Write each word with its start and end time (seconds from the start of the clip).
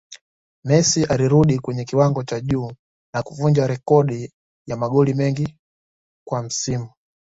Messi 0.63 1.03
alirudi 1.05 1.59
kwenye 1.59 1.85
kiwango 1.85 2.23
cha 2.23 2.39
juu 2.39 2.71
na 3.13 3.23
kuvunja 3.23 3.67
rekodi 3.67 4.33
ya 4.67 4.77
magoli 4.77 5.13
mengi 5.13 5.57
kwa 6.27 6.43
msimu 6.43 6.89